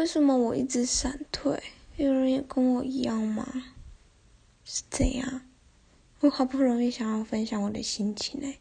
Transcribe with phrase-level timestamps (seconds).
[0.00, 1.62] 为什么我一直闪退？
[1.98, 3.46] 有人也跟我一样吗？
[4.64, 5.42] 是怎样？
[6.20, 8.58] 我好不容易想要分享我的心情哎。